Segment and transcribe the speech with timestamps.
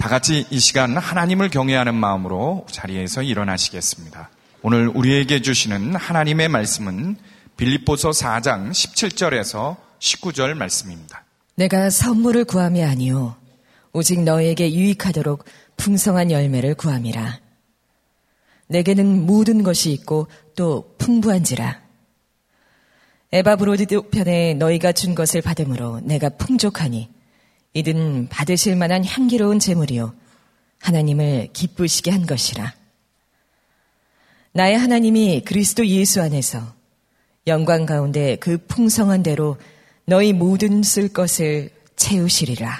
[0.00, 4.30] 다 같이 이 시간 하나님을 경외하는 마음으로 자리에서 일어나시겠습니다.
[4.62, 7.16] 오늘 우리에게 주시는 하나님의 말씀은
[7.58, 11.22] 빌립보서 4장 17절에서 19절 말씀입니다.
[11.54, 13.36] 내가 선물을 구함이 아니요
[13.92, 15.44] 오직 너에게 유익하도록
[15.76, 17.38] 풍성한 열매를 구함이라.
[18.68, 21.78] 내게는 모든 것이 있고 또 풍부한지라.
[23.32, 27.10] 에바브로드 편에 너희가 준 것을 받음으로 내가 풍족하니
[27.72, 30.14] 이든 받으실 만한 향기로운 재물이요
[30.80, 32.72] 하나님을 기쁘시게 한 것이라.
[34.52, 36.60] 나의 하나님이 그리스도 예수 안에서
[37.46, 39.56] 영광 가운데 그 풍성한 대로
[40.04, 42.76] 너희 모든 쓸 것을 채우시리라.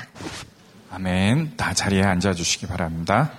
[0.91, 1.57] 아멘.
[1.57, 3.33] 다 자리에 앉아 주시기 바랍니다.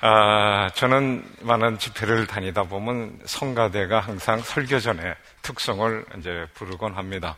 [0.00, 7.36] 아, 저는 많은 집회를 다니다 보면 성가대가 항상 설교 전에 특성을 이제 부르곤 합니다.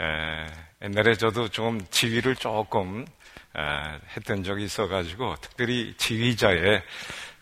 [0.00, 0.46] 에,
[0.82, 3.06] 옛날에 저도 좀 지휘를 조금
[3.56, 3.60] 에,
[4.16, 6.82] 했던 적이 있어가지고 특별히 지휘자의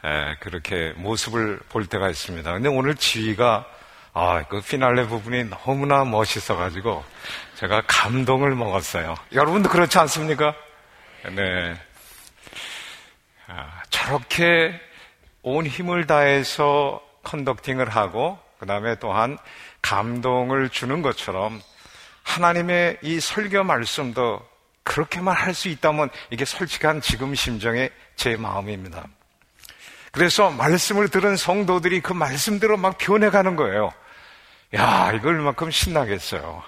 [0.05, 2.53] 에, 그렇게 모습을 볼 때가 있습니다.
[2.53, 3.67] 근데 오늘 지휘가
[4.13, 7.05] 아, 그 피날레 부분이 너무나 멋있어가지고
[7.55, 9.15] 제가 감동을 먹었어요.
[9.33, 10.55] 여러분도 그렇지 않습니까?
[11.35, 11.77] 네.
[13.47, 14.81] 아, 저렇게
[15.43, 19.39] 온 힘을 다해서 컨덕팅을 하고 그 다음에 또한
[19.81, 21.61] 감동을 주는 것처럼
[22.23, 24.49] 하나님의 이 설교 말씀도
[24.83, 29.07] 그렇게만 할 수 있다면 이게 솔직한 지금 심정의 제 마음입니다.
[30.13, 33.93] 그래서 말씀을 들은 성도들이 그 말씀대로 막 변해가는 거예요.
[34.75, 36.63] 야, 이걸 만큼 신나겠어요.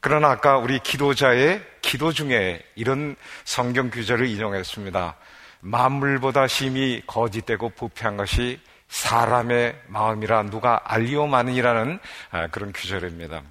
[0.00, 5.16] 그러나 아까 우리 기도자의 기도 중에 이런 성경 규절을 인용했습니다.
[5.60, 11.98] 만물보다 심히 거짓되고 부패한 것이 사람의 마음이라 누가 알리오마는이라는
[12.30, 13.42] 아, 그런 규절입니다.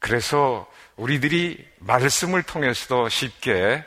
[0.00, 3.84] 그래서 우리들이 말씀을 통해서도 쉽게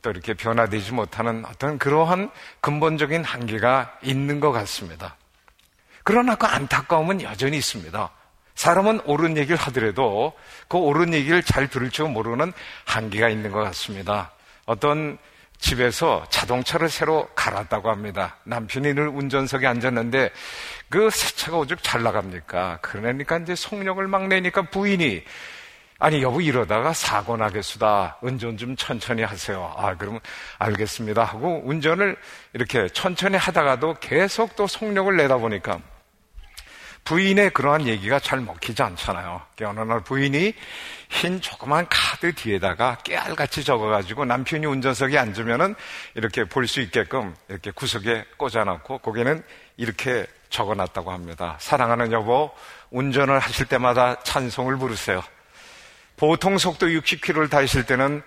[0.00, 5.16] 또 이렇게 변화되지 못하는 어떤 그러한 근본적인 한계가 있는 것 같습니다.
[6.02, 8.10] 그러나 그 안타까움은 여전히 있습니다.
[8.54, 10.32] 사람은 옳은 얘기를 하더라도
[10.68, 12.52] 그 옳은 얘기를 잘 들을 줄 모르는
[12.86, 14.32] 한계가 있는 것 같습니다.
[14.66, 15.18] 어떤
[15.60, 18.36] 집에서 자동차를 새로 갈았다고 합니다.
[18.44, 20.30] 남편이 늘 운전석에 앉았는데
[20.88, 22.78] 그 새 차가 오죽 잘 나갑니까?
[22.82, 25.22] 그러니까 이제 속력을 막 내니까 부인이
[25.98, 28.16] 아니 여보 이러다가 사고 나겠수다.
[28.22, 29.72] 운전 좀 천천히 하세요.
[29.76, 30.20] 아 그러면
[30.58, 32.16] 알겠습니다 하고 운전을
[32.54, 35.78] 이렇게 천천히 하다가도 계속 또 속력을 내다 보니까
[37.04, 39.42] 부인의 그러한 얘기가 잘 먹히지 않잖아요.
[39.62, 40.54] 어느 날 부인이
[41.10, 45.74] 흰 조그만 카드 뒤에다가 깨알같이 적어가지고 남편이 운전석에 앉으면은
[46.14, 49.42] 이렇게 볼 수 있게끔 이렇게 구석에 꽂아놓고 거기는
[49.76, 51.56] 이렇게 적어놨다고 합니다.
[51.58, 52.50] 사랑하는 여보,
[52.90, 55.22] 운전을 하실 때마다 찬송을 부르세요.
[56.16, 58.22] 보통 속도 60km를 달리실 때는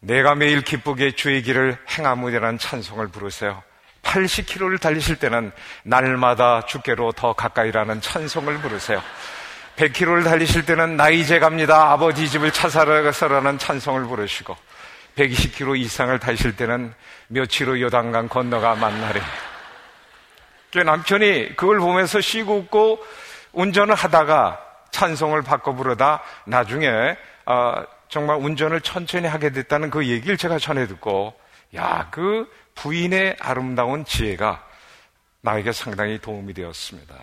[0.00, 3.62] 내가 매일 기쁘게 주의 길을 행하무리라는 찬송을 부르세요.
[4.02, 5.50] 80km를 달리실 때는
[5.82, 9.02] 날마다 주께로 더 가까이라는 찬송을 부르세요.
[9.78, 11.92] 100km를 달리실 때는 나 이제 갑니다.
[11.92, 14.56] 아버지 집을 찾아가서라는 찬송을 부르시고
[15.14, 16.92] 120km 이상을 달리실 때는
[17.28, 19.20] 며칠 후 요단강 건너가 만나래.
[20.72, 23.04] 그 남편이 그걸 보면서 쉬고 웃고
[23.52, 27.74] 운전을 하다가 찬송을 바꿔 부르다 나중에 어,
[28.08, 31.38] 정말 운전을 천천히 하게 됐다는 그 얘기를 제가 전해 듣고
[31.76, 34.66] 야, 그 부인의 아름다운 지혜가
[35.42, 37.14] 나에게 상당히 도움이 되었습니다.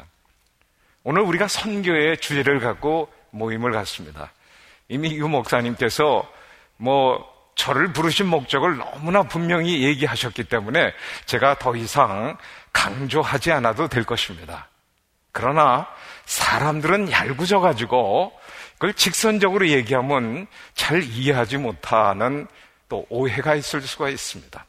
[1.08, 4.32] 오늘 우리가 선교의 주제를 갖고 모임을 갖습니다.
[4.88, 6.28] 이미 유 목사님께서
[6.78, 7.24] 뭐
[7.54, 10.94] 저를 부르신 목적을 너무나 분명히 얘기하셨기 때문에
[11.28, 12.36] 제가 더 이상
[12.74, 14.68] 강조하지 않아도 될 것입니다.
[15.32, 15.88] 그러나
[16.26, 18.34] 사람들은 얄궂어 가지고
[18.74, 22.48] 그걸 직선적으로 얘기하면 잘 이해하지 못하는
[22.90, 24.66] 또 오해가 있을 수가 있습니다.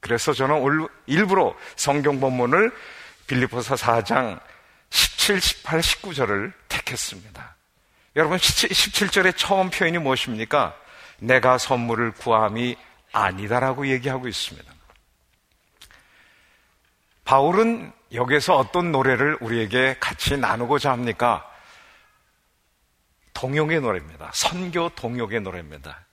[0.00, 2.70] 그래서 저는 일부러 성경 본문을
[3.26, 4.38] 빌리포서 4장
[4.96, 7.56] 17, 18, 19절을 택했습니다.
[8.16, 10.74] 여러분 17절의 처음 표현이 무엇입니까?
[11.18, 12.76] 내가 선물을 구함이
[13.12, 14.72] 아니다라고 얘기하고 있습니다.
[17.24, 21.46] 바울은 여기서 어떤 노래를 우리에게 같이 나누고자 합니까?
[23.34, 24.30] 동용의 노래입니다.
[24.32, 26.06] 선교 동용의 노래입니다.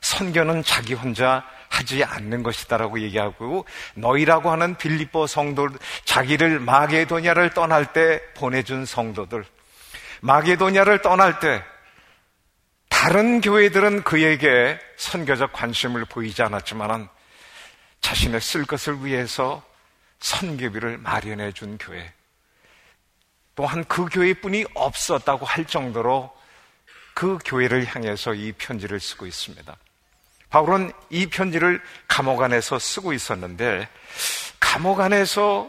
[0.00, 5.68] 선교는 자기 혼자 하지 않는 것이다라고 얘기하고 너희라고 하는 빌립보 성도
[6.04, 9.44] 자기를 마게도냐를 떠날 때 보내준 성도들
[10.20, 11.64] 마게도냐를 떠날 때
[12.88, 17.08] 다른 교회들은 그에게 선교적 관심을 보이지 않았지만
[18.00, 19.62] 자신의 쓸 것을 위해서
[20.20, 22.12] 선교비를 마련해 준 교회
[23.56, 26.32] 또한 그 교회뿐이 없었다고 할 정도로
[27.14, 29.76] 그 교회를 향해서 이 편지를 쓰고 있습니다.
[30.54, 33.88] 바울은 이 편지를 감옥 안에서 쓰고 있었는데
[34.60, 35.68] 감옥 안에서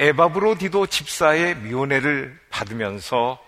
[0.00, 3.38] 에바브로디도 집사의 미원회를 받으면서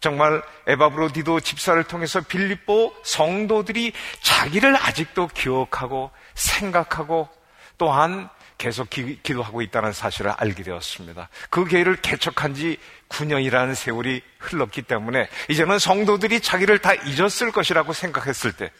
[0.00, 7.26] 정말 에바브로디도 집사를 통해서 빌립보 성도들이 자기를 아직도 기억하고 생각하고
[7.78, 11.30] 또한 계속 기, 도하고 있다는 사실을 알게 되었습니다.
[11.48, 18.52] 그 교회를 개척한 지 9년이라는 세월이 흘렀기 때문에 이제는 성도들이 자기를 다 잊었을 것이라고 생각했을
[18.52, 18.70] 때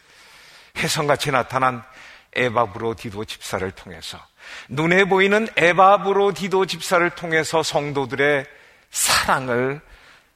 [0.77, 1.83] 혜성같이 나타난
[2.33, 4.19] 에바브로디도 집사를 통해서
[4.69, 8.45] 눈에 보이는 에바브로디도 집사를 통해서 성도들의
[8.91, 9.81] 사랑을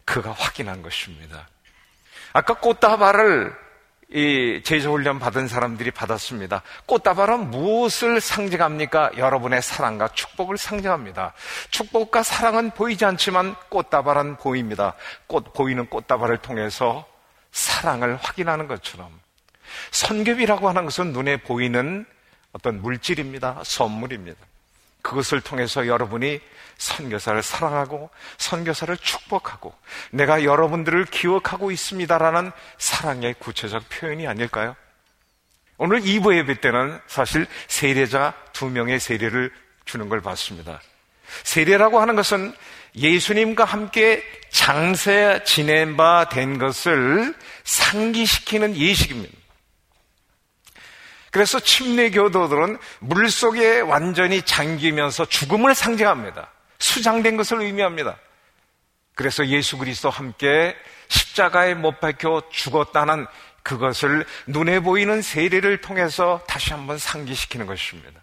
[0.05, 1.47] 그가 확인한 것입니다.
[2.33, 3.53] 아까 꽃다발을
[4.11, 6.63] 이 제조훈련 받은 사람들이 받았습니다.
[6.87, 9.11] 꽃다발은 무엇을 상징합니까?
[9.17, 11.33] 여러분의 사랑과 축복을 상징합니다.
[11.69, 14.95] 축복과 사랑은 보이지 않지만 꽃다발은 보입니다.
[15.27, 17.05] 꽃, 보이는 꽃다발을 통해서
[17.51, 19.11] 사랑을 확인하는 것처럼
[19.91, 22.05] 선겹이라고 하는 것은 눈에 보이는
[22.51, 23.61] 어떤 물질입니다.
[23.63, 24.37] 선물입니다.
[25.01, 26.39] 그것을 통해서 여러분이
[26.77, 29.73] 선교사를 사랑하고 선교사를 축복하고
[30.11, 34.75] 내가 여러분들을 기억하고 있습니다라는 사랑의 구체적 표현이 아닐까요?
[35.77, 39.51] 오늘 2부 예배 때는 사실 세례자 두 명의 세례를
[39.85, 40.81] 주는 걸 봤습니다.
[41.43, 42.53] 세례라고 하는 것은
[42.95, 47.33] 예수님과 함께 장세 지낸 바 된 것을
[47.63, 49.38] 상기시키는 예식입니다.
[51.31, 56.49] 그래서 침례교도들은 물 속에 완전히 잠기면서 죽음을 상징합니다.
[56.79, 58.17] 수장된 것을 의미합니다.
[59.15, 60.75] 그래서 예수 그리스도 함께
[61.09, 63.27] 십자가에 못 박혀 죽었다는
[63.63, 68.21] 그것을 눈에 보이는 세례를 통해서 다시 한번 상기시키는 것입니다.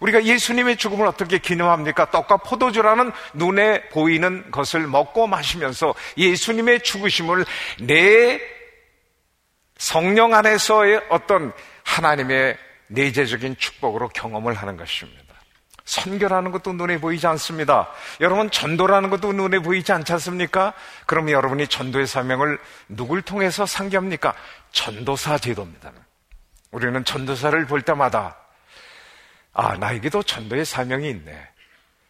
[0.00, 2.10] 우리가 예수님의 죽음을 어떻게 기념합니까?
[2.10, 7.44] 떡과 포도주라는 눈에 보이는 것을 먹고 마시면서 예수님의 죽으심을
[7.80, 8.40] 내
[9.76, 11.52] 성령 안에서의 어떤
[11.88, 12.56] 하나님의
[12.88, 15.24] 내재적인 축복으로 경험을 하는 것입니다.
[15.84, 17.88] 선교라는 것도 눈에 보이지 않습니다.
[18.20, 20.74] 여러분, 전도라는 것도 눈에 보이지 않지 않습니까?
[21.06, 22.58] 그러면 여러분이 전도의 사명을
[22.88, 24.34] 누굴 통해서 상기합니까?
[24.70, 25.92] 전도사 제도입니다.
[26.72, 28.36] 우리는 전도사를 볼 때마다,
[29.54, 31.48] 아, 나에게도 전도의 사명이 있네.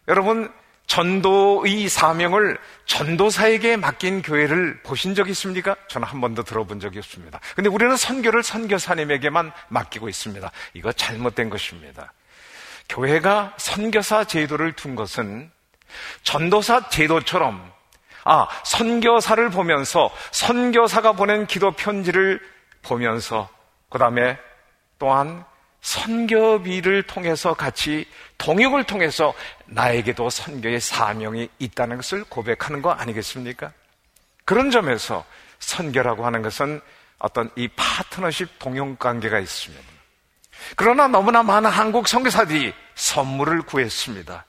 [0.08, 0.52] 여러분,
[0.88, 5.76] 전도의 사명을 전도사에게 맡긴 교회를 보신 적 있습니까?
[5.88, 7.40] 저는 한 번도 들어본 적이 없습니다.
[7.54, 10.50] 근데 우리는 선교를 선교사님에게만 맡기고 있습니다.
[10.72, 12.12] 이거 잘못된 것입니다.
[12.88, 15.50] 교회가 선교사 제도를 둔 것은
[16.22, 17.70] 전도사 제도처럼
[18.24, 22.40] 아, 선교사를 보면서 선교사가 보낸 기도 편지를
[22.82, 23.48] 보면서
[23.90, 24.38] 그다음에
[24.98, 25.44] 또한
[25.88, 28.06] 선교비를 통해서 같이
[28.36, 29.32] 동역을 통해서
[29.64, 33.72] 나에게도 선교의 사명이 있다는 것을 고백하는 거 아니겠습니까?
[34.44, 35.24] 그런 점에서
[35.60, 36.82] 선교라고 하는 것은
[37.18, 39.82] 어떤 이 파트너십 동용 관계가 있습니다.
[40.76, 44.44] 그러나 너무나 많은 한국 선교사들이 선물을 구했습니다.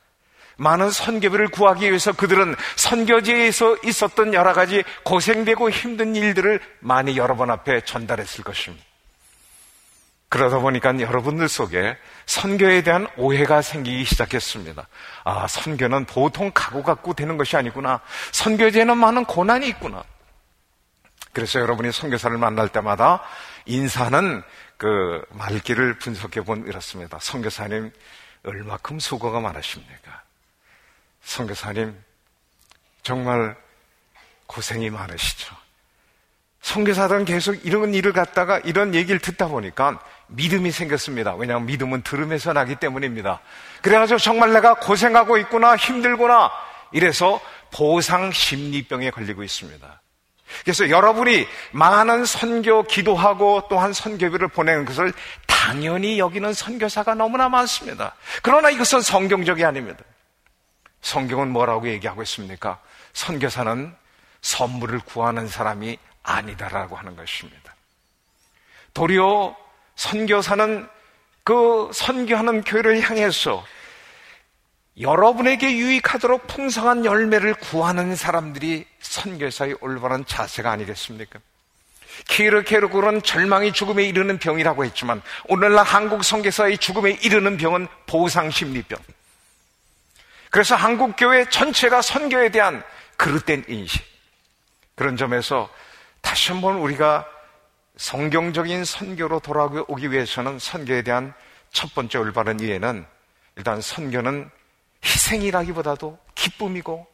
[0.57, 7.49] 많은 선교비를 구하기 위해서 그들은 선교지에서 있었던 여러 가지 고생되고 힘든 일들을 많이 여러 번
[7.49, 8.88] 앞에 전달했을 것입니다.
[10.29, 11.97] 그러다 보니까 여러분들 속에
[12.27, 14.87] 선교에 대한 오해가 생기기 시작했습니다.
[15.23, 17.99] 아, 선교는 보통 가고 갖고 되는 것이 아니구나.
[18.31, 20.03] 선교제는 많은 고난이 있구나.
[21.33, 23.23] 그래서 여러분이 선교사를 만날 때마다
[23.65, 24.43] 인사는
[24.77, 27.17] 그 말귀를 분석해 본 이렇습니다.
[27.19, 27.91] 선교사님
[28.43, 30.21] 얼마큼 수고가 많으십니까?
[31.23, 31.95] 선교사님
[33.01, 33.55] 정말
[34.45, 35.55] 고생이 많으시죠.
[36.61, 41.35] 선교사들은 계속 이런 일을 갖다가 이런 얘기를 듣다 보니까 믿음이 생겼습니다.
[41.35, 43.39] 왜냐하면 믿음은 들음에서 나기 때문입니다.
[43.81, 46.51] 그래가지고 정말 내가 고생하고 있구나, 힘들구나.
[46.91, 47.39] 이래서
[47.71, 50.01] 보상 심리병에 걸리고 있습니다.
[50.63, 55.13] 그래서 여러분이 많은 선교 기도하고 또한 선교비를 보내는 것을
[55.45, 58.15] 당연히 여기는 선교사가 너무나 많습니다.
[58.41, 59.99] 그러나 이것은 성경적이 아닙니다.
[61.01, 62.79] 성경은 뭐라고 얘기하고 있습니까?
[63.13, 63.93] 선교사는
[64.41, 67.75] 선물을 구하는 사람이 아니다라고 하는 것입니다.
[68.93, 69.55] 도리어
[69.99, 70.87] 선교사는
[71.43, 73.65] 그 선교하는 교회를 향해서
[74.97, 81.39] 여러분에게 유익하도록 풍성한 열매를 구하는 사람들이 선교사의 올바른 자세가 아니겠습니까?
[82.29, 88.97] 키르케르굴은 절망이 죽음에 이르는 병이라고 했지만 오늘날 한국 선교사의 죽음에 이르는 병은 보상심리병.
[90.49, 92.83] 그래서 한국 교회 전체가 선교에 대한
[93.17, 94.01] 그릇된 인식.
[94.95, 95.69] 그런 점에서
[96.21, 97.27] 다시 한번 우리가
[97.99, 101.33] 성경적인 선교로 돌아오기 위해서는 선교에 대한
[101.73, 103.05] 첫 번째 올바른 이해는
[103.57, 104.49] 일단 선교는
[105.03, 107.05] 희생이라기보다도 기쁨이고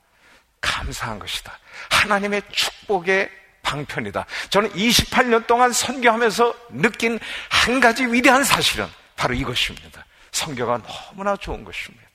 [0.62, 1.58] 감사한 것이다.
[1.90, 3.32] 하나님의 축복의
[3.64, 4.28] 방편이다.
[4.52, 10.06] 저는 28년 동안 선교하면서 느낀 한 가지 위대한 사실은 바로 이것입니다.
[10.32, 12.06] 선교가 너무나 좋은 것입니다.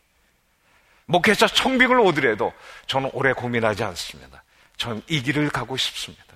[1.06, 2.52] 목회자 청빙을 오더라도
[2.86, 4.44] 저는 오래 고민하지 않습니다.
[4.76, 6.29] 저는 이 길을 가고 싶습니다.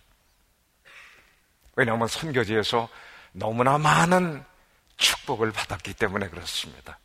[1.76, 2.88] 왜냐하면 선교지에서
[3.32, 4.44] 너무나 많은
[4.96, 6.98] 축복을 받았기 때문에 그렇습니다.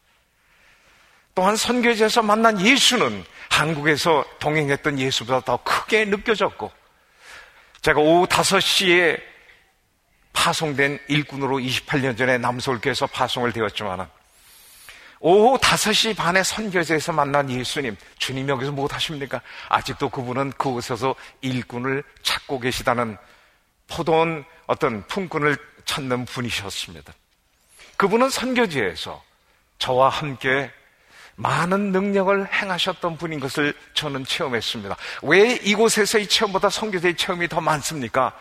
[1.36, 6.72] 또한 선교지에서 만난 예수는 한국에서 동행했던 예수보다 더 크게 느껴졌고
[7.82, 9.22] 제가 오후 5시에
[10.34, 14.08] 파송된 일꾼으로 28년 전에 남서울교에서 파송을 되었지만
[15.22, 19.42] 오후 5시 반에 선교지에서 만난 예수님 주님 여기서 무엇 하십니까?
[19.68, 23.18] 아직도 그분은 그곳에서 일꾼을 찾고 계시다는
[23.90, 27.14] 포도원 어떤 품꾼을 찾는 분이셨습니다.
[27.98, 29.22] 그분은 선교지에서
[29.80, 30.72] 저와 함께
[31.36, 34.96] 많은 능력을 행하셨던 분인 것을 저는 체험했습니다.
[35.24, 38.38] 왜 이곳에서의 체험보다 선교제의 체험이 더 많습니까?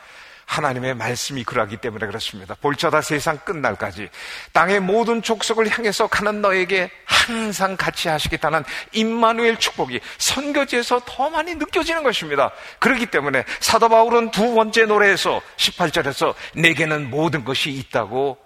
[0.49, 2.55] 하나님의 말씀이 그러하기 때문에 그렇습니다.
[2.55, 4.09] 볼자다 세상 끝날까지
[4.53, 12.03] 땅의 모든 족속을 향해서 가는 너에게 항상 같이 하시겠다는 임마누엘 축복이 선교지에서 더 많이 느껴지는
[12.03, 12.51] 것입니다.
[12.79, 18.39] 그렇기 때문에 사도 바울은 두 번째 노래에서 18절에서 내게는 모든 것이 있다고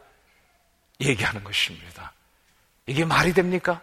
[1.00, 2.12] 얘기하는 것입니다.
[2.86, 3.80] 이게 말이 됩니까?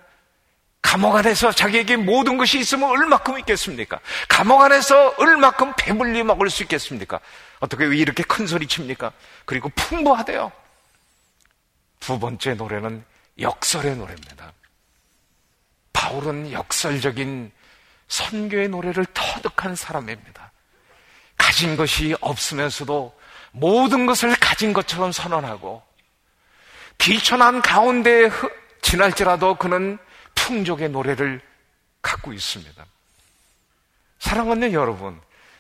[0.82, 4.00] 감옥 안에서 자기에게 모든 것이 있으면 얼마큼 있겠습니까?
[4.28, 7.20] 감옥 안에서 얼마큼 배불리 먹을 수 있겠습니까?
[7.60, 9.12] 어떻게 이렇게 큰 소리 칩니까?
[9.46, 10.52] 그리고 풍부하대요.
[12.00, 13.04] 두 번째 노래는
[13.40, 14.54] 역설의 노래입니다.
[15.94, 17.52] 바울은 역설적인
[18.08, 20.52] 선교의 노래를 터득한 사람입니다.
[21.38, 23.18] 가진 것이 없으면서도
[23.52, 25.82] 모든 것을 가진 것처럼 선언하고
[26.98, 28.30] 비천한 가운데
[28.82, 29.98] 지날지라도 그는
[30.36, 31.42] 풍족의 노래를
[32.02, 32.86] 갖고 있습니다.
[34.20, 35.20] 사랑하는 여러분,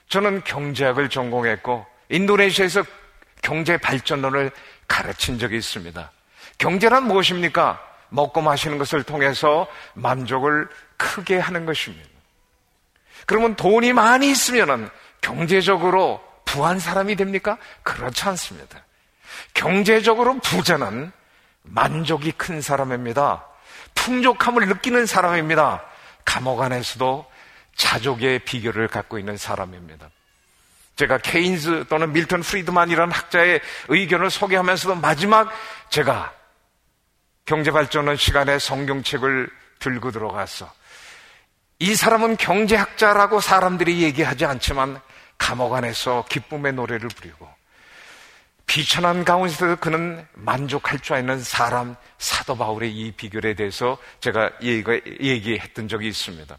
[0.09, 2.83] 저는 경제학을 전공했고 인도네시아에서
[3.41, 4.51] 경제 발전론을
[4.87, 6.11] 가르친 적이 있습니다.
[6.57, 7.81] 경제란 무엇입니까?
[8.09, 12.07] 먹고 마시는 것을 통해서 만족을 크게 하는 것입니다.
[13.25, 14.89] 그러면 돈이 많이 있으면
[15.21, 17.57] 경제적으로 부한 사람이 됩니까?
[17.83, 18.83] 그렇지 않습니다.
[19.53, 21.11] 경제적으로 부자는
[21.61, 23.45] 만족이 큰 사람입니다.
[23.93, 25.83] 풍족함을 느끼는 사람입니다.
[26.25, 27.29] 감옥 안에서도
[27.75, 30.09] 자족의 비결을 갖고 있는 사람입니다.
[30.99, 35.49] 제가 케인즈 또는 밀턴 프리드만이라는 학자의 의견을 소개하면서도 마지막
[35.89, 36.33] 제가
[37.45, 40.69] 경제발전원 시간에 성경책을 들고 들어가서
[41.79, 44.99] 이 사람은 경제학자라고 사람들이 얘기하지 않지만
[45.37, 47.47] 감옥 안에서 기쁨의 노래를 부리고
[48.65, 56.09] 비천한 가운데서 그는 만족할 줄 아는 사람 사도 바울의 이 비결에 대해서 제가 얘기했던 적이
[56.09, 56.57] 있습니다.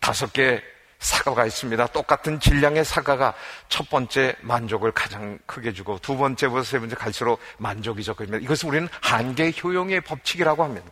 [0.00, 0.60] 다섯 개
[1.04, 1.86] 사과가 있습니다.
[1.88, 3.34] 똑같은 질량의 사과가
[3.68, 8.38] 첫 번째 만족을 가장 크게 주고 두 번째부터 세 번째 갈수록 만족이 적습니다.
[8.38, 10.86] 이것은 우리는 한계 효용의 법칙이라고 합니다.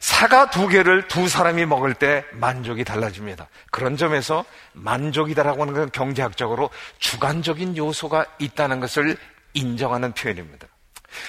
[0.00, 3.46] 사과 두 개를 두 사람이 먹을 때 만족이 달라집니다.
[3.70, 9.16] 그런 점에서 만족이다라고 하는 건 경제학적으로 주관적인 요소가 있다는 것을
[9.54, 10.66] 인정하는 표현입니다.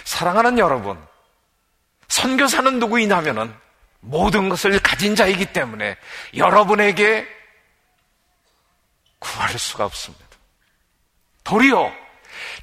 [0.05, 0.97] 사랑하는 여러분,
[2.07, 3.53] 선교사는 누구이냐면은
[3.99, 5.95] 모든 것을 가진 자이기 때문에
[6.35, 7.42] 여러분에게
[9.23, 10.25] 구할 수가 없습니다.
[11.43, 11.91] 도리어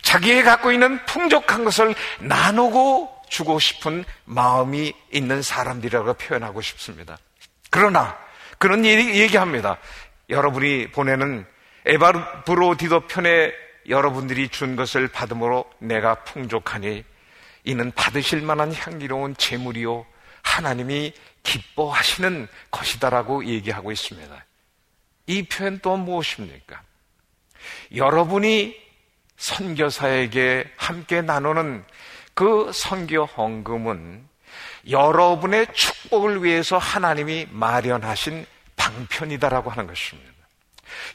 [0.03, 7.17] 자기의 갖고 있는 풍족한 것을 나누고 주고 싶은 마음이 있는 사람들이라고 표현하고 싶습니다.
[7.71, 8.19] 그러나
[8.59, 9.79] 그런 얘기 합니다.
[10.29, 11.47] 여러분이 보내는
[11.87, 13.53] 에바브로디도 편에
[13.89, 17.05] 여러분들이 준 것을 받음으로 내가 풍족하니
[17.65, 20.05] 이는 받으실 만한 향기로운 재물이요
[20.43, 21.13] 하나님이
[21.43, 24.45] 기뻐하시는 것이다라고 얘기하고 있습니다.
[25.31, 26.83] 이 표현 또 무엇입니까?
[27.95, 28.77] 여러분이
[29.37, 31.85] 선교사에게 함께 나누는
[32.35, 34.29] 그 선교 헌금은
[34.91, 38.45] 여러분의 축복을 위해서 하나님이 마련하신
[38.75, 40.31] 방편이다라고 하는 것입니다.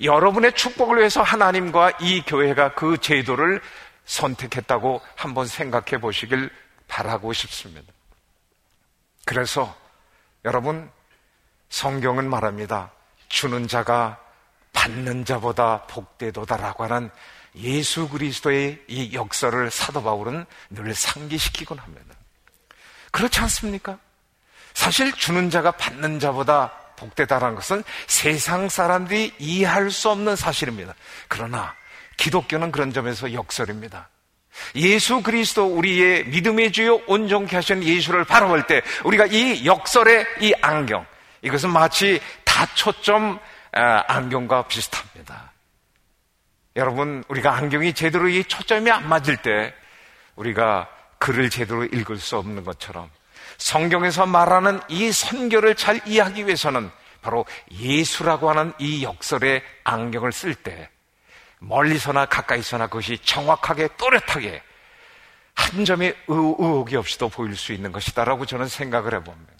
[0.01, 3.59] 여러분의 축복을 위해서 하나님과 이 교회가 그 제도를
[4.05, 6.49] 선택했다고 한번 생각해 보시길
[6.87, 7.91] 바라고 싶습니다.
[9.25, 9.75] 그래서
[10.45, 10.89] 여러분,
[11.67, 12.91] 성경은 말합니다.
[13.29, 14.19] 주는 자가
[14.73, 17.09] 받는 자보다 복되도다라고 하는
[17.55, 22.15] 예수 그리스도의 이 역사를 사도 바울은 늘 상기시키곤 합니다.
[23.11, 23.97] 그렇지 않습니까?
[24.73, 30.93] 사실 주는 자가 받는 자보다 복되다라는 것은 세상 사람들이 이해할 수 없는 사실입니다.
[31.27, 31.73] 그러나
[32.17, 34.09] 기독교는 그런 점에서 역설입니다.
[34.75, 41.05] 예수 그리스도 우리의 믿음의 주요 온전케 하신 예수를 바라볼 때 우리가 이 역설의 이 안경
[41.41, 42.21] 이것은 마치
[42.65, 43.39] 다초점
[43.73, 45.51] 아, 안경과 비슷합니다.
[46.75, 49.73] 여러분, 우리가 안경이 제대로 이 초점이 안 맞을 때
[50.35, 53.09] 우리가 글을 제대로 읽을 수 없는 것처럼
[53.57, 56.89] 성경에서 말하는 이 선교를 잘 이해하기 위해서는
[57.21, 60.89] 바로 예수라고 하는 이 역설의 안경을 쓸 때
[61.59, 64.61] 멀리서나 가까이서나 그것이 정확하게 또렷하게
[65.53, 69.53] 한 점의 의혹이 없이도 보일 수 있는 것이다라고 저는 생각을 해봅니다.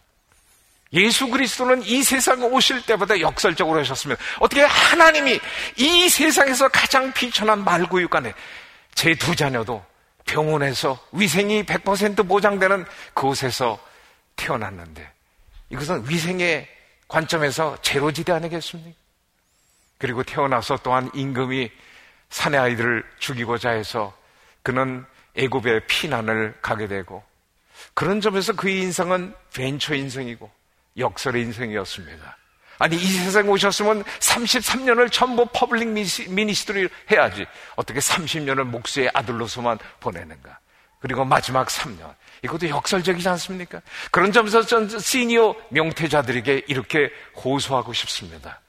[0.96, 4.22] 예수 그리스도는 이 세상에 오실 때보다 역설적으로 하셨습니다.
[4.40, 5.40] 어떻게 하나님이
[5.76, 8.34] 이 세상에서 가장 비천한 말구육간에
[8.96, 9.86] 제 두 자녀도
[10.26, 13.80] 병원에서 위생이 100% 보장되는 그곳에서
[14.36, 15.08] 태어났는데
[15.70, 16.68] 이것은 위생의
[17.08, 18.98] 관점에서 제로지대 아니겠습니까?
[19.98, 21.72] 그리고 태어나서 또한 임금이
[22.30, 24.18] 사내 아이들을 죽이고자 해서
[24.64, 27.24] 그는 애굽에 피난을 가게 되고
[27.94, 30.50] 그런 점에서 그의 인생은 벤처 인생이고
[30.98, 32.38] 역설의 인생이었습니다.
[32.78, 37.46] 아니, 이 세상에 오셨으면 33년을 전부 public ministry를 해야지.
[37.76, 40.60] 어떻게 30년을 목수의 아들로서만 보내는가.
[41.00, 42.14] 그리고 마지막 3년.
[42.42, 43.82] 이것도 역설적이지 않습니까?
[44.12, 48.60] 그런 점에서 전 시니어 명태자들에게 이렇게 호소하고 싶습니다.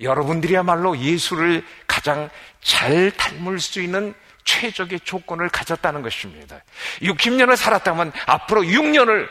[0.00, 2.28] 여러분들이야말로 예수를 가장
[2.60, 4.14] 잘 닮을 수 있는
[4.44, 6.62] 최적의 조건을 가졌다는 것입니다.
[7.00, 9.28] 60년을 살았다면 앞으로 6년을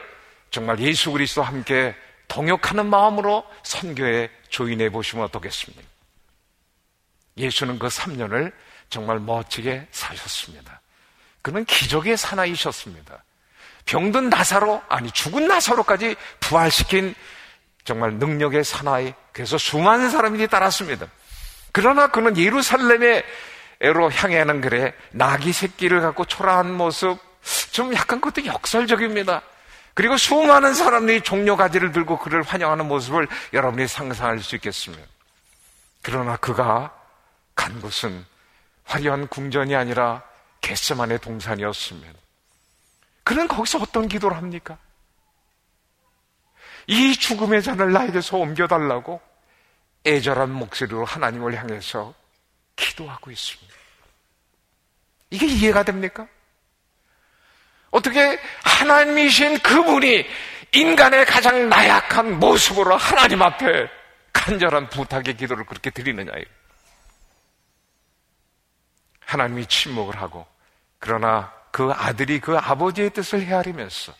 [0.49, 1.95] 정말 예수 그리스도와 함께
[2.33, 5.83] 동역하는 마음으로 선교에 조인해 보시면 어떻겠습니까?
[7.37, 8.51] 예수는 그 3년을
[8.89, 10.81] 정말 멋지게 사셨습니다.
[11.43, 13.23] 그는 기적의 사나이셨습니다.
[13.85, 17.13] 병든 나사로, 아니 죽은 나사로까지 부활시킨
[17.83, 19.13] 정말 능력의 사나이.
[19.31, 21.05] 그래서 수많은 사람들이 따랐습니다.
[21.71, 23.23] 그러나 그는 예루살렘에
[23.79, 27.19] 에로 향하는 글에 나귀 새끼를 갖고 초라한 모습
[27.71, 29.43] 좀 약간 그것도 역설적입니다.
[29.93, 35.03] 그리고 수많은 사람들이 종려 가지를 들고 그를 환영하는 모습을 여러분이 상상할 수 있겠습니다.
[36.01, 36.93] 그러나 그가
[37.55, 38.25] 간 곳은
[38.85, 40.23] 화려한 궁전이 아니라
[40.61, 42.13] 겟세만의 동산이었습니다.
[43.23, 44.77] 그는 거기서 어떤 기도를 합니까?
[46.87, 49.21] 이 죽음의 잔을 나에게서 옮겨달라고
[50.05, 52.13] 애절한 목소리로 하나님을 향해서
[52.75, 53.73] 기도하고 있습니다.
[55.29, 56.27] 이게 이해가 됩니까?
[57.93, 60.25] 어떻게 하나님이신 그분이
[60.71, 63.87] 인간의 가장 나약한 모습으로 하나님 앞에
[64.33, 66.43] 간절한 부탁의 기도를 그렇게 드리느냐요.
[69.19, 70.47] 하나님이 침묵을 하고
[70.97, 74.11] 그러나 그 아들이 그 아버지의 뜻을 헤아리면서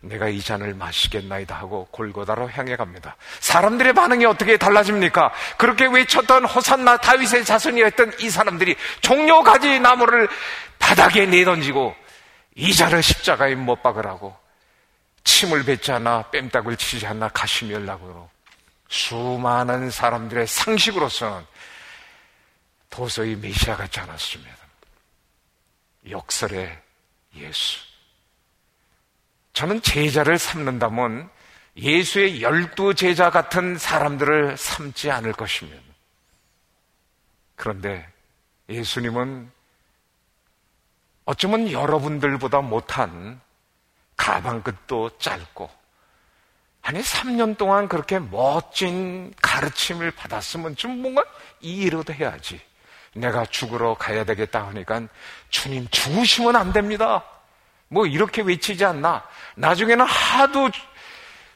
[0.00, 3.16] 내가 이 잔을 마시겠나이다 하고 골고다로 향해 갑니다.
[3.38, 5.32] 사람들의 반응이 어떻게 달라집니까?
[5.56, 10.28] 그렇게 외쳤던 호산나 다윗의 자손이었던 이 사람들이 종려가지 나무를
[10.80, 11.94] 바닥에 내던지고
[12.54, 14.36] 이 잔을 십자가에 못 박으라고
[15.24, 18.30] 침을 뱉지 않아 뺨딱을 치지 않나 가시멸라고
[18.88, 21.44] 수많은 사람들의 상식으로서는
[22.90, 24.56] 도저히 메시아 같지 않았습니다.
[26.08, 26.80] 역설의
[27.36, 27.80] 예수.
[29.52, 31.28] 저는 제자를 삼는다면
[31.76, 35.82] 예수의 열두 제자 같은 사람들을 삼지 않을 것입니다.
[37.56, 38.06] 그런데
[38.68, 39.50] 예수님은
[41.24, 43.40] 어쩌면 여러분들보다 못한
[44.16, 45.70] 가방끝도 짧고
[46.82, 51.24] 아니 3년 동안 그렇게 멋진 가르침을 받았으면 좀 뭔가
[51.60, 52.60] 이해라도 해야지.
[53.14, 55.02] 내가 죽으러 가야 되겠다 하니까
[55.48, 57.24] 주님 죽으시면 안 됩니다.
[57.88, 59.24] 뭐 이렇게 외치지 않나?
[59.54, 60.68] 나중에는 하도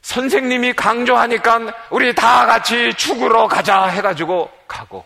[0.01, 1.59] 선생님이 강조하니까
[1.91, 5.05] 우리 다 같이 죽으러 가자 해가지고 가고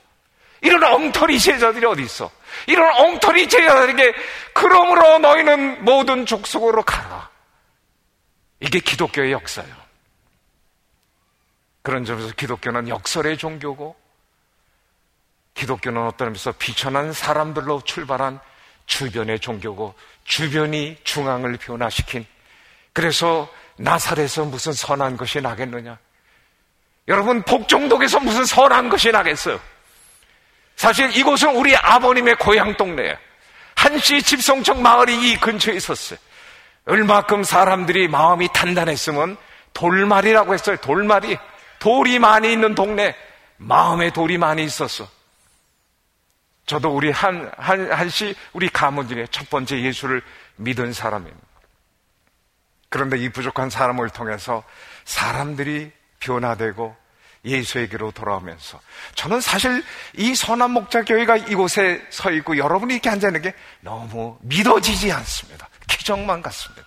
[0.64, 2.32] 이런 엉터리 제자들이 어디 있어?
[2.68, 4.14] 이런 엉터리 제자들에게
[4.54, 7.30] 그러므로 너희는 모든 족속으로 가라.
[8.62, 9.76] 이게 기독교의 역사예요.
[11.82, 13.96] 그런 점에서 기독교는 역설의 종교고
[15.54, 18.40] 기독교는 어떤 의미에서 비천한 사람들로 출발한
[18.86, 22.26] 주변의 종교고 주변이 중앙을 변화시킨
[22.94, 25.98] 그래서 나살에서 무슨 선한 것이 나겠느냐?
[27.10, 29.60] 여러분 복종독에서 무슨 선한 것이 나겠어요?
[30.76, 33.16] 사실 이곳은 우리 아버님의 고향 동네예요.
[33.76, 36.20] 한시 집성청 마을이 이 근처에 있었어요.
[36.86, 39.38] 얼마큼 사람들이 마음이 단단했으면
[39.74, 40.78] 돌말이라고 했어요.
[40.78, 41.38] 돌말이
[41.80, 43.16] 돌이 많이 있는 동네
[43.58, 45.08] 마음에 돌이 많이 있었어.
[46.66, 50.22] 저도 우리 한, 한, 한시 우리 가문 중에 첫 번째 예수를
[50.56, 51.46] 믿은 사람입니다.
[52.90, 54.64] 그런데 이 부족한 사람을 통해서
[55.04, 56.96] 사람들이 변화되고
[57.46, 58.80] 예수에게로 돌아오면서
[59.16, 64.38] 저는 사실 이 선한 목자 교회가 이곳에 서 있고 여러분이 이렇게 앉아 있는 게 너무
[64.42, 65.70] 믿어지지 않습니다.
[65.88, 66.84] 기적만 같습니다.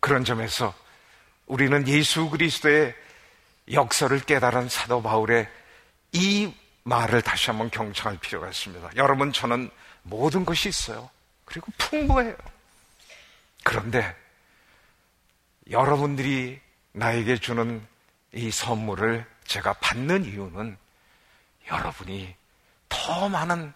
[0.00, 0.74] 그런 점에서
[1.46, 2.94] 우리는 예수 그리스도의
[3.72, 5.48] 역사를 깨달은 사도 바울의
[6.12, 6.52] 이
[6.84, 8.90] 말을 다시 한번 경청할 필요가 있습니다.
[8.96, 9.70] 여러분, 저는
[10.02, 11.10] 모든 것이 있어요.
[11.44, 12.34] 그리고 풍부해요.
[13.62, 14.14] 그런데
[15.70, 16.60] 여러분들이
[16.92, 17.86] 나에게 주는
[18.32, 20.76] 이 선물을 제가 받는 이유는
[21.70, 22.34] 여러분이
[22.88, 23.72] 더 많은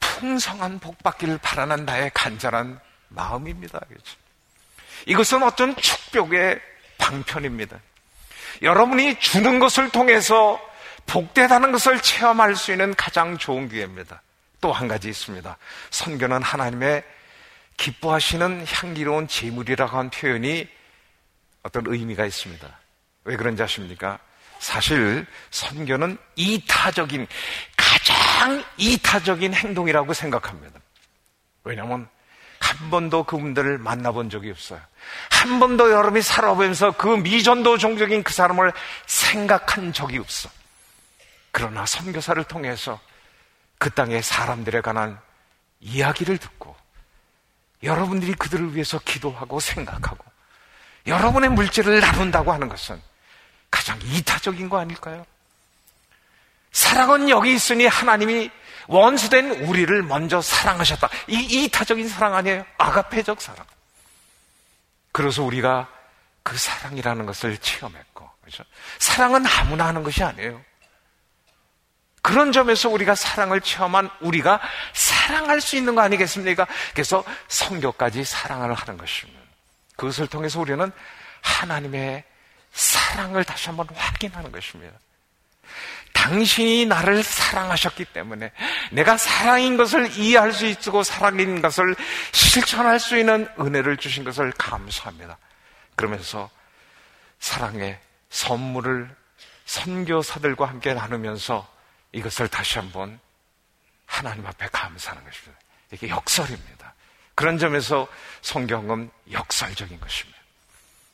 [0.00, 3.80] 풍성한 복 받기를 바라는 나의 간절한 마음입니다.
[3.88, 4.16] 그렇죠?
[5.06, 6.60] 이것은 어떤 축복의
[6.98, 7.78] 방편입니다.
[8.62, 10.60] 여러분이 주는 것을 통해서
[11.06, 14.22] 복되다는 것을 체험할 수 있는 가장 좋은 기회입니다.
[14.60, 15.58] 또 한 가지 있습니다.
[15.90, 17.04] 선교는 하나님의
[17.76, 20.66] 기뻐하시는 향기로운 제물이라고 한 표현이
[21.62, 22.78] 어떤 의미가 있습니다.
[23.24, 24.18] 왜 그런지 아십니까?
[24.58, 27.26] 사실 선교는 이타적인
[27.76, 30.80] 가장 이타적인 행동이라고 생각합니다.
[31.64, 32.08] 왜냐하면
[32.60, 34.80] 한 번도 그분들을 만나본 적이 없어요.
[35.30, 38.72] 한 번도 여러분이 살아보면서 그 미전도 종족인 그 사람을
[39.06, 40.48] 생각한 적이 없어.
[41.50, 42.98] 그러나 선교사를 통해서
[43.78, 45.20] 그 땅의 사람들에 관한
[45.80, 46.74] 이야기를 듣고
[47.82, 50.24] 여러분들이 그들을 위해서 기도하고 생각하고
[51.06, 53.00] 여러분의 물질을 나눈다고 하는 것은
[53.74, 55.26] 가장 이타적인 거 아닐까요?
[56.70, 58.48] 사랑은 여기 있으니 하나님이
[58.86, 61.08] 원수된 우리를 먼저 사랑하셨다.
[61.26, 62.64] 이 이타적인 사랑 아니에요?
[62.78, 63.66] 아가페적 사랑.
[65.10, 65.88] 그래서 우리가
[66.44, 68.62] 그 사랑이라는 것을 체험했고, 그렇죠?
[69.00, 70.62] 사랑은 아무나 하는 것이 아니에요.
[72.22, 74.60] 그런 점에서 우리가 사랑을 체험한 우리가
[74.92, 76.68] 사랑할 수 있는 거 아니겠습니까?
[76.92, 79.40] 그래서 성교까지 사랑을 하는 것입니다.
[79.96, 80.92] 그것을 통해서 우리는
[81.42, 82.24] 하나님의
[82.74, 84.98] 사랑을 다시 한번 확인하는 것입니다.
[86.12, 88.52] 당신이 나를 사랑하셨기 때문에
[88.92, 91.94] 내가 사랑인 것을 이해할 수 있고 사랑인 것을
[92.32, 95.38] 실천할 수 있는 은혜를 주신 것을 감사합니다.
[95.96, 96.50] 그러면서
[97.38, 97.98] 사랑의
[98.30, 99.14] 선물을
[99.66, 101.68] 선교사들과 함께 나누면서
[102.12, 103.18] 이것을 다시 한번
[104.06, 105.60] 하나님 앞에 감사하는 것입니다.
[105.92, 106.94] 이게 역설입니다.
[107.34, 108.08] 그런 점에서
[108.42, 110.38] 성경은 역설적인 것입니다.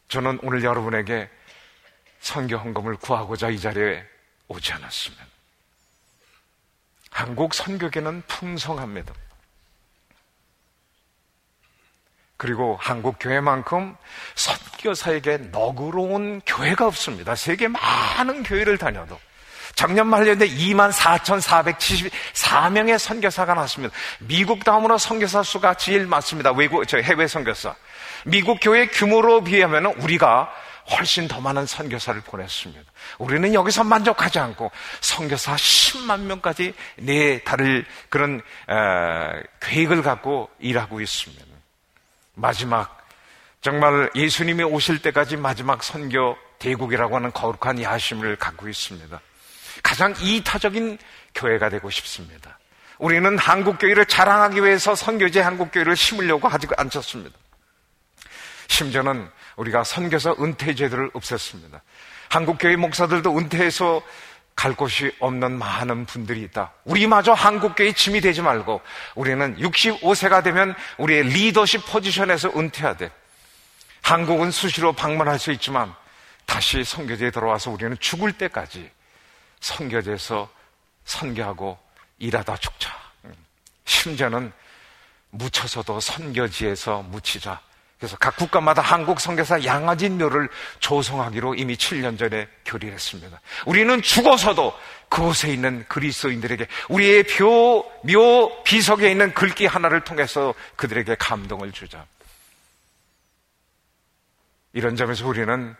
[0.08, 1.30] 저는 오늘 여러분에게
[2.20, 4.04] 성교 헌금을 구하고자 이 자리에
[4.48, 5.18] 오지 않았으면
[7.10, 9.12] 한국 선교계는 풍성합니다.
[12.36, 13.96] 그리고 한국 교회만큼
[14.34, 17.34] 선교사에게 너그러운 교회가 없습니다.
[17.34, 19.20] 세계 많은 교회를 다녀도
[19.74, 23.94] 작년 말년에 2만 4,474명의 선교사가 났습니다.
[24.20, 26.52] 미국 다음으로 선교사 수가 제일 많습니다.
[26.52, 27.74] 외국, 저 해외 선교사.
[28.24, 30.52] 미국 교회 규모로 비하면 우리가
[30.90, 32.82] 훨씬 더 많은 선교사를 보냈습니다.
[33.18, 41.44] 우리는 여기서 만족하지 않고 선교사 10만 명까지 내달을 그런 어, 계획을 갖고 일하고 있습니다.
[42.34, 43.00] 마지막
[43.60, 49.20] 정말 예수님이 오실 때까지 마지막 선교 대국이라고 하는 거룩한 야심을 갖고 있습니다.
[49.82, 50.98] 가장 이타적인
[51.34, 52.58] 교회가 되고 싶습니다.
[52.98, 57.36] 우리는 한국교회를 자랑하기 위해서 선교제 한국교회를 심으려고 하지 않았습니다.
[58.68, 61.80] 심지어는 우리가 선교사 은퇴 제도를 없앴습니다.
[62.30, 64.02] 한국교회 목사들도 은퇴해서
[64.56, 66.72] 갈 곳이 없는 많은 분들이 있다.
[66.84, 68.80] 우리마저 한국교회 짐이 되지 말고
[69.14, 73.10] 우리는 65세가 되면 우리의 리더십 포지션에서 은퇴하되
[74.02, 75.94] 한국은 수시로 방문할 수 있지만
[76.46, 78.90] 다시 선교제에 들어와서 우리는 죽을 때까지
[79.60, 80.48] 선교제에서
[81.04, 81.78] 선교하고
[82.18, 82.90] 일하다 죽자.
[83.84, 84.52] 심지어는
[85.30, 87.60] 묻혀서도 선교지에서 묻히자.
[88.00, 93.38] 그래서 각 국가마다 한국 선교사 양아진묘를 조성하기로 이미 7년 전에 결의했습니다.
[93.66, 94.72] 우리는 죽어서도
[95.10, 102.06] 그곳에 있는 그리스도인들에게 우리의 표, 묘, 비석에 있는 글귀 하나를 통해서 그들에게 감동을 주자.
[104.72, 105.76] 이런 점에서 우리는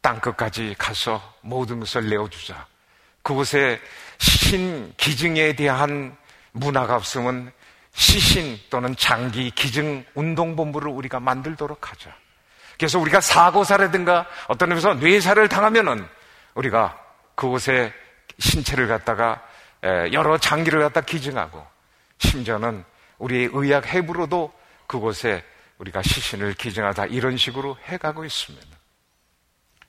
[0.00, 2.66] 땅끝까지 가서 모든 것을 내어주자.
[3.22, 3.80] 그곳에
[4.18, 6.16] 신 기증에 대한
[6.52, 7.50] 문화가 없으면
[7.98, 12.14] 시신 또는 장기 기증 운동본부를 우리가 만들도록 하자.
[12.78, 16.06] 그래서 우리가 사고사라든가 어떤 의미에서 뇌사를 당하면은
[16.54, 16.96] 우리가
[17.34, 17.92] 그곳에
[18.38, 19.42] 신체를 갖다가
[20.12, 21.66] 여러 장기를 갖다 기증하고
[22.18, 22.84] 심지어는
[23.18, 24.52] 우리의 의학 해부로도
[24.86, 25.44] 그곳에
[25.78, 28.66] 우리가 시신을 기증하다 이런 식으로 해가고 있습니다.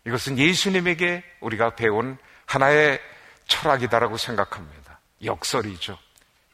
[0.08, 2.18] 이것은 예수님에게 우리가 배운
[2.48, 3.00] 하나의
[3.48, 5.00] 철학이다라고 생각합니다.
[5.24, 6.00] 역설이죠.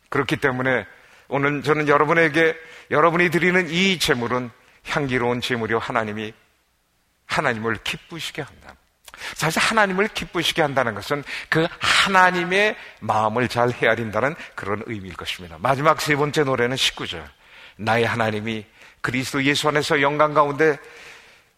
[0.09, 0.85] 그렇기 때문에
[1.27, 2.55] 오늘 저는 여러분에게
[2.91, 4.51] 여러분이 드리는 이 제물은
[4.85, 6.33] 향기로운 제물이요 하나님이
[7.25, 8.75] 하나님을 기쁘시게 한다.
[9.33, 15.57] 사실 하나님을 기쁘시게 한다는 것은 그 하나님의 마음을 잘 헤아린다는 그런 의미일 것입니다.
[15.59, 17.23] 마지막 세 번째 노래는 19절.
[17.77, 18.65] 나의 하나님이
[19.01, 20.77] 그리스도 예수 안에서 영광 가운데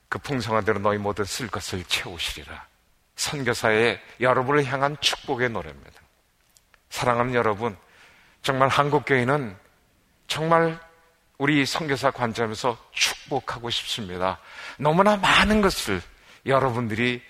[0.09, 2.65] 그 풍성한 대로 너희 모든 쓸 것을 채우시리라.
[3.15, 6.01] 선교사의 여러분을 향한 축복의 노래입니다.
[6.89, 7.75] 사랑하는 여러분,
[8.47, 9.57] 정말 한국 교회는
[10.27, 10.79] 정말
[11.37, 14.39] 우리 선교사 관점에서 축복하고 싶습니다.
[14.79, 16.01] 너무나 많은 것을
[16.45, 17.21] 여러분들이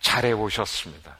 [0.00, 1.18] 잘해 오셨습니다.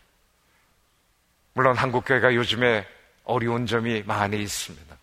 [1.54, 2.86] 물론 한국 교회가 요즘에
[3.24, 4.98] 어려운 점이 많이 있습니다.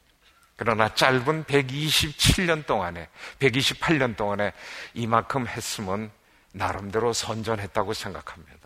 [0.58, 4.54] 그러나 짧은 127년 동안에, 128년 동안에
[4.94, 6.12] 이만큼 했으면
[6.54, 8.59] 나름대로 선전했다고 생각합니다.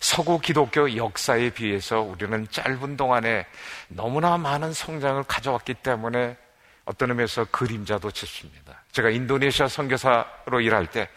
[0.00, 3.46] 서구 기독교 역사에 비해서 우리는 짧은 동안에
[3.88, 6.36] 너무나 많은 성장을 가져왔기 때문에
[6.84, 8.82] 어떤 의미에서 그림자도 짙습니다.
[8.92, 11.08] 제가 인도네시아 선교사로 일할 때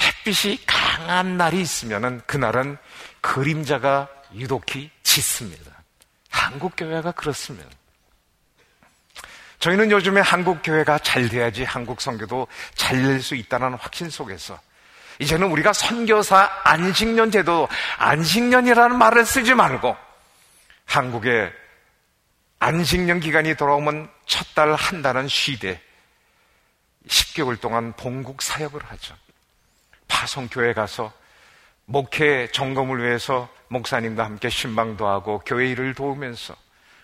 [0.00, 2.76] 햇빛이 강한 날이 있으면은 그날은
[3.20, 5.72] 그림자가 유독히 짙습니다.
[6.30, 7.68] 한국 교회가 그렇습니다.
[9.58, 14.60] 저희는 요즘에 한국 교회가 잘 돼야지 한국 선교도 잘 될 수 있다는 확신 속에서
[15.20, 19.96] 이제는 우리가 선교사 안식년 제도, 안식년이라는 말을 쓰지 말고
[20.84, 21.52] 한국의
[22.60, 25.80] 안식년 기간이 돌아오면 첫 달 한 달은 쉬되
[27.06, 29.14] 10개월 동안 본국 사역을 하죠.
[30.08, 31.12] 파송교회 가서
[31.84, 36.54] 목회 점검을 위해서 목사님과 함께 신방도 하고 교회 일을 도우면서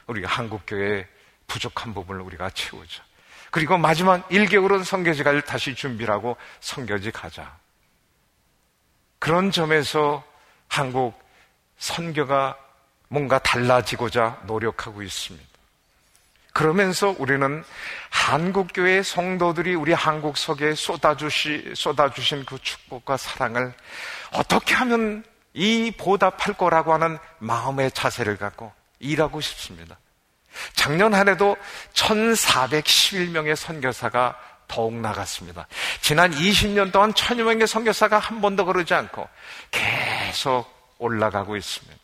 [0.08, 1.06] 우리가 한국교회
[1.46, 3.02] 부족한 부분을 우리가 채우죠.
[3.50, 7.56] 그리고 마지막 1개월은 성교지 갈 다시 준비를 하고 성교지 가자.
[9.24, 10.22] 그런 점에서
[10.68, 11.18] 한국
[11.78, 12.58] 선교가
[13.08, 15.48] 뭔가 달라지고자 노력하고 있습니다.
[16.52, 17.64] 그러면서 우리는
[18.10, 23.72] 한국교회 성도들이 우리 한국 속에 쏟아주시, 쏟아주신 그 축복과 사랑을
[24.34, 29.96] 어떻게 하면 이 보답할 거라고 하는 마음의 자세를 갖고 일하고 싶습니다.
[30.74, 31.56] 작년 한 해도
[31.94, 34.38] 1411명의 선교사가
[34.74, 35.68] 더욱 나갔습니다.
[36.00, 39.28] 지난 20년 동안 천여 명의 선교사가 한 번도 그러지 않고
[39.70, 41.96] 계속 올라가고 있습니다.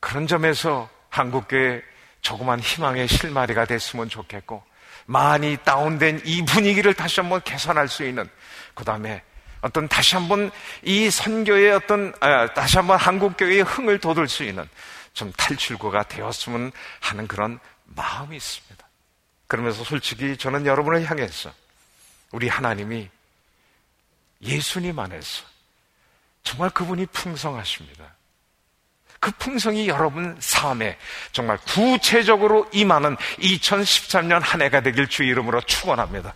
[0.00, 1.82] 그런 점에서 한국교회
[2.22, 4.62] 조그만 희망의 실마리가 됐으면 좋겠고
[5.04, 8.28] 많이 다운된 이 분위기를 다시 한번 개선할 수 있는
[8.74, 9.22] 그 다음에
[9.60, 10.50] 어떤 다시 한번
[10.82, 14.66] 이 선교의 어떤 아, 다시 한번 한국교회의 흥을 돋을 수 있는
[15.12, 18.87] 좀 탈출구가 되었으면 하는 그런 마음이 있습니다.
[19.48, 21.52] 그러면서 솔직히 저는 여러분을 향해서
[22.30, 23.08] 우리 하나님이
[24.42, 25.44] 예수님 안에서
[26.44, 28.14] 정말 그분이 풍성하십니다.
[29.20, 30.96] 그 풍성이 여러분 삶에
[31.32, 36.34] 정말 구체적으로 임하는 2013년 한 해가 되길 주의 이름으로 축원합니다.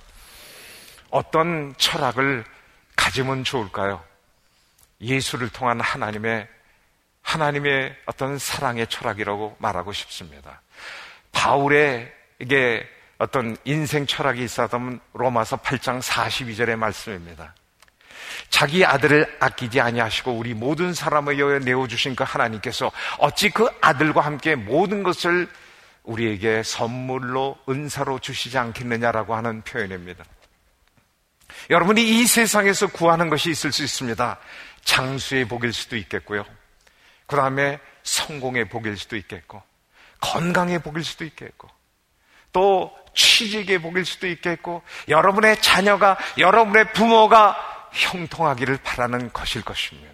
[1.11, 2.45] 어떤 철학을
[2.97, 4.03] 가지면 좋을까요?
[5.01, 6.49] 예수를 통한 하나님의
[7.23, 10.61] 하나님의 어떤 사랑의 철학이라고 말하고 싶습니다.
[11.31, 12.89] 바울의 이게
[13.23, 17.55] 어떤 인생 철학이 있었다면 로마서 8장 42절의 말씀입니다.
[18.51, 24.23] 자기 아들을 아끼지 아니하시고 우리 모든 사람을 위하여 내어 주신 그 하나님께서 어찌 그 아들과
[24.23, 25.49] 함께 모든 것을
[26.03, 30.25] 우리에게 선물로 은사로 주시지 않겠느냐라고 하는 표현입니다.
[31.71, 34.37] 여러분이 이 세상에서 구하는 것이 있을 수 있습니다.
[34.83, 36.45] 장수의 복일 수도 있겠고요.
[37.27, 39.63] 그 다음에 성공의 복일 수도 있겠고,
[40.19, 41.69] 건강의 복일 수도 있겠고,
[42.53, 47.57] 또 취직의 복일 수도 있겠고 여러분의 자녀가 여러분의 부모가
[47.93, 50.13] 형통하기를 바라는 것일 것입니다.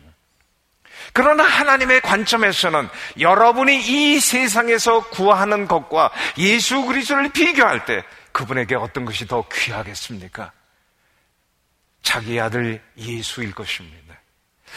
[1.12, 9.26] 그러나 하나님의 관점에서는 여러분이 이 세상에서 구하는 것과 예수 그리스도를 비교할 때 그분에게 어떤 것이
[9.26, 10.52] 더 귀하겠습니까?
[12.02, 14.14] 자기 아들 예수일 것입니다.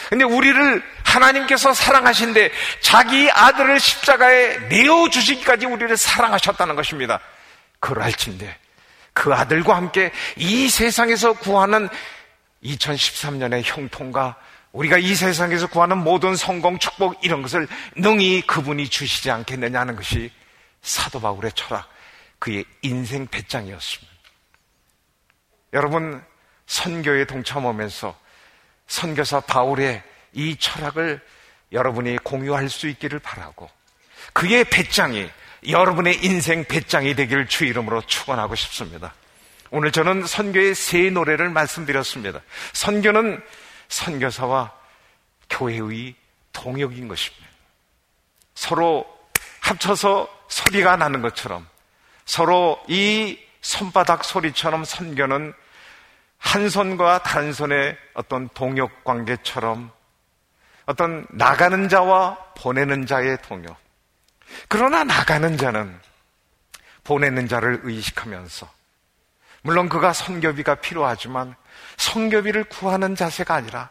[0.09, 7.19] 근데 우리를 하나님께서 사랑하신데 자기 아들을 십자가에 내어 주시기까지 우리를 사랑하셨다는 것입니다.
[7.81, 8.57] 그럴진데
[9.11, 11.89] 그 아들과 함께 이 세상에서 구하는
[12.63, 14.37] 2013년의 형통과
[14.71, 17.67] 우리가 이 세상에서 구하는 모든 성공, 축복 이런 것을
[17.97, 20.31] 능히 그분이 주시지 않겠느냐는 것이
[20.81, 21.89] 사도 바울의 철학,
[22.39, 24.11] 그의 인생 배짱이었습니다.
[25.73, 26.23] 여러분
[26.67, 28.17] 선교에 동참하면서
[28.87, 31.21] 선교사 바울의 이 철학을
[31.71, 33.69] 여러분이 공유할 수 있기를 바라고
[34.33, 35.29] 그의 배짱이
[35.67, 39.13] 여러분의 인생 배짱이 되기를 주 이름으로 축원하고 싶습니다.
[39.69, 42.41] 오늘 저는 선교의 세 노래를 말씀드렸습니다.
[42.73, 43.41] 선교는
[43.87, 44.71] 선교사와
[45.49, 46.15] 교회의
[46.51, 47.47] 동역인 것입니다.
[48.55, 49.05] 서로
[49.61, 51.67] 합쳐서 소리가 나는 것처럼
[52.25, 55.53] 서로 이 손바닥 소리처럼 선교는
[56.37, 59.91] 한 손과 다른 손의 어떤 동역 관계처럼
[60.85, 63.77] 어떤 나가는 자와 보내는 자의 동역.
[64.67, 65.99] 그러나 나가는 자는
[67.03, 68.69] 보내는 자를 의식하면서
[69.63, 71.55] 물론 그가 선교비가 필요하지만
[71.97, 73.89] 선교비를 구하는 자세가 아니라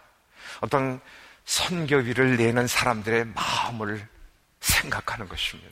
[0.60, 1.00] 어떤
[1.44, 4.06] 선교비를 내는 사람들의 마음을
[4.60, 5.70] 생각하는 것입니다.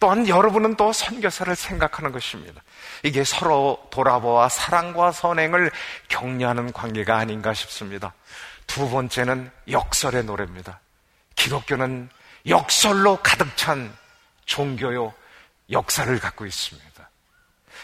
[0.00, 2.62] 또한 여러분은 또 선교사를 생각하는 것입니다.
[3.02, 5.70] 이게 서로 돌아보아 사랑과 선행을
[6.08, 8.14] 격려하는 관계가 아닌가 싶습니다.
[8.66, 10.80] 두 번째는 역설의 노래입니다.
[11.34, 12.10] 기독교는
[12.46, 13.92] 역설로 가득 찬
[14.46, 15.12] 종교요,
[15.70, 16.88] 역사를 갖고 있습니다.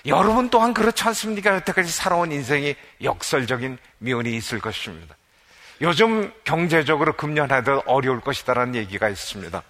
[0.07, 1.55] 여러분 또한 그렇지 않습니까?
[1.57, 5.17] 여태까지 살아온 인생이 역설적인 면이 있을 것입니다.
[5.81, 9.63] 요즘 경제적으로 금년에도 어려울 것이다라는 얘기가 있습니다.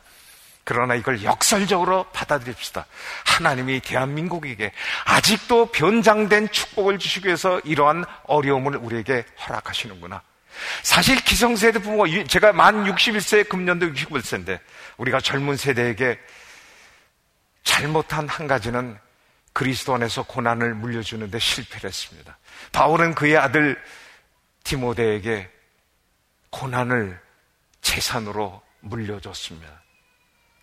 [0.64, 2.87] 그러나 이걸 역설적으로 받아들입시다.
[3.27, 4.73] 하나님이 대한민국에게
[5.05, 10.23] 아직도 변장된 축복을 주시기 위해서 이러한 어려움을 우리에게 허락하시는구나.
[10.83, 14.61] 사실 기성세대 부모가 제가 만 61세 금년도 61세인데
[14.97, 16.19] 우리가 젊은 세대에게
[17.62, 18.99] 잘못한 한 가지는
[19.53, 22.37] 그리스도 안에서 고난을 물려주는데 실패를 했습니다.
[22.73, 23.81] 바울은 그의 아들
[24.64, 25.51] 디모데에게
[26.51, 27.21] 고난을
[27.81, 29.83] 재산으로 물려줬습니다.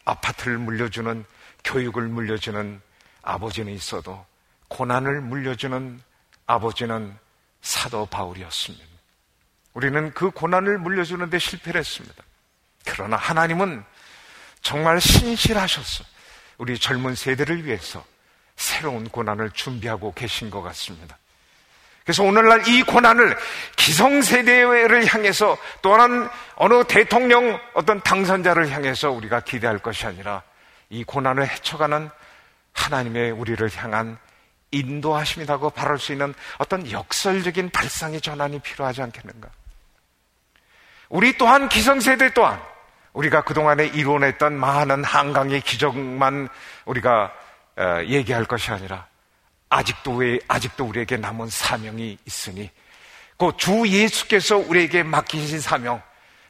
[0.05, 1.25] 아파트를 물려주는
[1.63, 2.81] 교육을 물려주는
[3.21, 4.25] 아버지는 있어도
[4.67, 6.01] 고난을 물려주는
[6.47, 7.17] 아버지는
[7.61, 8.90] 사도 바울이었습니다.
[9.73, 12.23] 우리는 그 고난을 물려주는데 실패를 했습니다.
[12.85, 13.83] 그러나 하나님은
[14.61, 16.03] 정말 신실하셨어.
[16.57, 18.03] 우리 젊은 세대를 위해서
[18.55, 21.17] 새로운 고난을 준비하고 계신 것 같습니다.
[22.03, 23.37] 그래서 오늘날 이 고난을
[23.77, 30.43] 기성세대를 향해서 또한 어느 대통령 어떤 당선자를 향해서 우리가 기대할 것이 아니라
[30.89, 32.09] 이 고난을 헤쳐가는
[32.73, 34.17] 하나님의 우리를 향한
[34.71, 39.49] 인도하심이라고 바랄 수 있는 어떤 역설적인 발상의 전환이 필요하지 않겠는가?
[41.11, 42.61] 우리 또한 기성세대 또한
[43.11, 46.47] 우리가 그동안에 이루어냈던 많은 한강의 기적만
[46.85, 47.33] 우리가
[47.77, 49.05] 어, 얘기할 것이 아니라
[49.69, 52.69] 아직도 왜 아직도 우리에게 남은 사명이 있으니
[53.37, 56.01] 그 주 예수께서 우리에게 맡기신 사명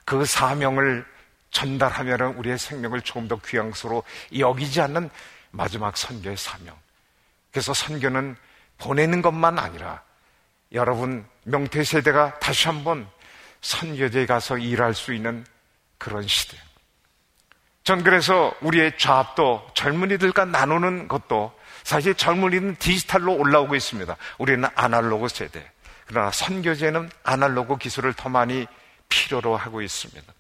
[0.06, 1.06] 그 사명을
[1.50, 4.04] 전달하면 우리의 생명을 조금 더 귀양스로
[4.38, 5.10] 여기지 않는
[5.52, 6.76] 마지막 선교의 사명.
[7.52, 8.36] 그래서 선교는
[8.78, 10.04] 보내는 것만 아니라
[10.72, 13.10] 여러분 명태 세대가 다시 한번
[13.62, 15.46] 선교제에 가서 일할 수 있는
[15.98, 16.58] 그런 시대.
[17.84, 24.16] 전 그래서 우리의 좌합도 젊은이들과 나누는 것도 사실 젊은이는 디지털로 올라오고 있습니다.
[24.38, 25.72] 우리는 아날로그 세대.
[26.06, 28.68] 그러나 선교제는 아날로그 기술을 더 많이
[29.10, 30.34] 필요로 하고 있습니다.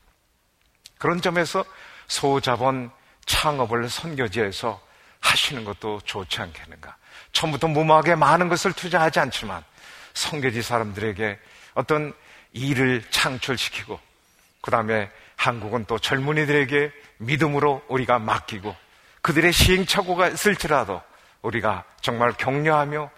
[0.97, 1.65] 그런 점에서
[2.07, 2.91] 소자본
[3.25, 4.81] 창업을 선교제에서
[5.19, 6.95] 하시는 것도 좋지 않겠는가.
[7.31, 9.63] 처음부터 무모하게 많은 것을 투자하지 않지만
[10.13, 11.39] 선교지 사람들에게
[11.73, 12.13] 어떤
[12.53, 13.99] 일을 창출시키고
[14.61, 18.75] 그 다음에 한국은 또 젊은이들에게 믿음으로 우리가 맡기고
[19.21, 21.01] 그들의 시행착오가 있을지라도
[21.41, 23.09] 우리가 정말 격려하며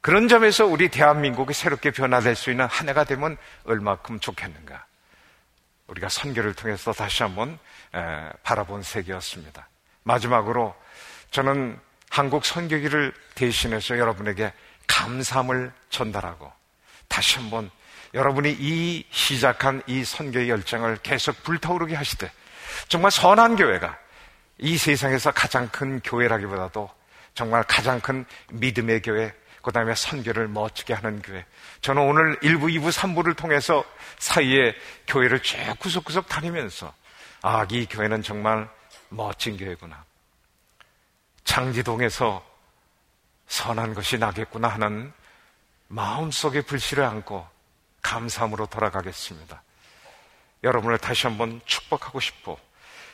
[0.00, 4.86] 그런 점에서 우리 대한민국이 새롭게 변화될 수 있는 한 해가 되면 얼마큼 좋겠는가.
[5.88, 7.58] 우리가 선교를 통해서 다시 한번
[8.42, 9.68] 바라본 세계였습니다.
[10.04, 10.74] 마지막으로
[11.30, 14.52] 저는 한국 선교기를 대신해서 여러분에게
[14.86, 16.50] 감사함을 전달하고
[17.08, 17.70] 다시 한번
[18.14, 22.30] 여러분이 이 시작한 이 선교의 열정을 계속 불타오르게 하시되
[22.88, 23.96] 정말 선한 교회가
[24.58, 26.90] 이 세상에서 가장 큰 교회라기보다도
[27.34, 31.44] 정말 가장 큰 믿음의 교회, 그 다음에 선교를 멋지게 하는 교회.
[31.80, 33.84] 저는 오늘 1부, 2부, 3부를 통해서
[34.18, 34.74] 사이에
[35.06, 36.92] 교회를 쭉 구석구석 다니면서
[37.42, 38.68] 아, 이 교회는 정말
[39.08, 40.04] 멋진 교회구나.
[41.44, 42.44] 장지동에서
[43.46, 45.12] 선한 것이 나겠구나 하는
[45.88, 47.46] 마음속에 불씨를 안고
[48.02, 49.62] 감사함으로 돌아가겠습니다.
[50.62, 52.58] 여러분을 다시 한번 축복하고 싶고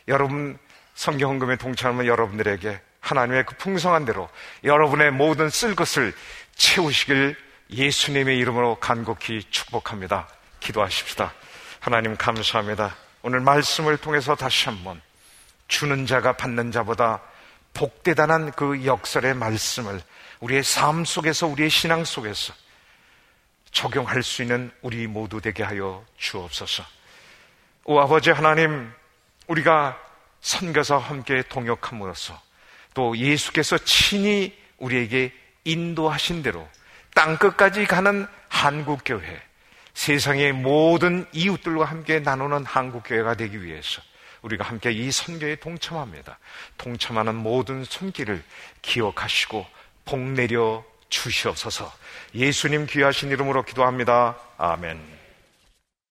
[0.08, 0.58] 여러분
[0.94, 4.28] 성경 헌금에 동참하면 여러분들에게 하나님의 그 풍성한 대로
[4.64, 6.12] 여러분의 모든 쓸 것을
[6.56, 7.36] 채우시길
[7.70, 10.28] 예수님의 이름으로 간곡히 축복합니다.
[10.60, 11.32] 기도하십시다.
[11.80, 12.96] 하나님 감사합니다.
[13.22, 15.00] 오늘 말씀을 통해서 다시 한번
[15.68, 17.20] 주는 자가 받는 자보다
[17.74, 20.00] 복대단한 그 역설의 말씀을
[20.40, 22.54] 우리의 삶 속에서 우리의 신앙 속에서
[23.76, 26.82] 적용할 수 있는 우리 모두 되게 하여 주옵소서.
[27.84, 28.90] 오 아버지 하나님,
[29.48, 30.00] 우리가
[30.40, 32.40] 선교사와 함께 동역함으로써
[32.94, 35.30] 또 예수께서 친히 우리에게
[35.64, 36.66] 인도하신 대로
[37.14, 39.42] 땅 끝까지 가는 한국 교회,
[39.92, 44.00] 세상의 모든 이웃들과 함께 나누는 한국 교회가 되기 위해서
[44.40, 46.38] 우리가 함께 이 선교에 동참합니다.
[46.78, 48.42] 동참하는 모든 손길을
[48.80, 49.66] 기억하시고
[50.06, 51.92] 복 내려 주시옵소서
[52.36, 54.36] 예수님 귀하신 이름으로 기도합니다.
[54.58, 55.15] 아멘.